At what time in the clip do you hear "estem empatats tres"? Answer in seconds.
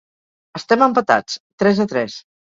0.59-1.83